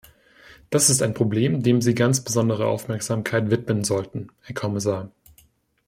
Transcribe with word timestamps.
Das 0.71 0.89
ist 0.89 1.03
ein 1.03 1.13
Problem, 1.13 1.61
dem 1.61 1.79
Sie 1.79 1.93
ganz 1.93 2.21
besondere 2.23 2.65
Aufmerksamkeit 2.65 3.51
widmen 3.51 3.83
sollten, 3.83 4.29
Herr 4.41 4.55
Kommissar. 4.55 5.11